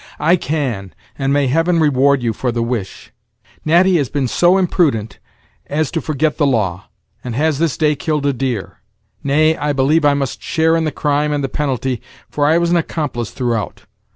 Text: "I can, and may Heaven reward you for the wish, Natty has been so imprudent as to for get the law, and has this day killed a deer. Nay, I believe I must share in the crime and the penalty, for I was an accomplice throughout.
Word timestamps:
"I 0.17 0.35
can, 0.35 0.95
and 1.15 1.31
may 1.31 1.45
Heaven 1.45 1.79
reward 1.79 2.23
you 2.23 2.33
for 2.33 2.51
the 2.51 2.63
wish, 2.63 3.11
Natty 3.63 3.97
has 3.97 4.09
been 4.09 4.27
so 4.27 4.57
imprudent 4.57 5.19
as 5.67 5.91
to 5.91 6.01
for 6.01 6.15
get 6.15 6.39
the 6.39 6.47
law, 6.47 6.85
and 7.23 7.35
has 7.35 7.59
this 7.59 7.77
day 7.77 7.95
killed 7.95 8.25
a 8.25 8.33
deer. 8.33 8.79
Nay, 9.23 9.55
I 9.55 9.73
believe 9.73 10.03
I 10.03 10.15
must 10.15 10.41
share 10.41 10.75
in 10.75 10.85
the 10.85 10.91
crime 10.91 11.31
and 11.31 11.43
the 11.43 11.49
penalty, 11.49 12.01
for 12.31 12.47
I 12.47 12.57
was 12.57 12.71
an 12.71 12.77
accomplice 12.77 13.29
throughout. 13.29 13.85